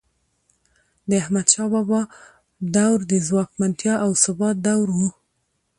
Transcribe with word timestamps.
د 1.09 1.11
احمدشاه 1.21 1.69
بابا 1.73 2.01
دور 2.75 2.97
د 3.11 3.13
ځواکمنتیا 3.27 3.93
او 4.05 4.11
ثبات 4.23 4.55
دور 4.67 4.87
و. 4.97 4.99